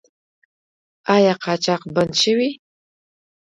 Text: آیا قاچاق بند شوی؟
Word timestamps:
آیا 1.15 1.33
قاچاق 1.43 1.81
بند 1.95 2.13
شوی؟ 2.21 2.49